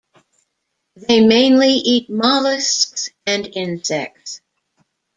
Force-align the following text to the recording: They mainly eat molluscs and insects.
They 0.95 1.23
mainly 1.23 1.73
eat 1.75 2.09
molluscs 2.09 3.11
and 3.27 3.45
insects. 3.45 4.41